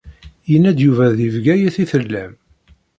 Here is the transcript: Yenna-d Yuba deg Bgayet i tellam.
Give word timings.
Yenna-d 0.51 0.79
Yuba 0.85 1.05
deg 1.17 1.31
Bgayet 1.35 1.75
i 1.83 1.85
tellam. 1.91 2.31